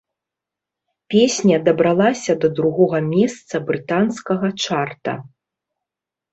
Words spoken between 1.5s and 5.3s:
дабралася да другога месца брытанскага чарта.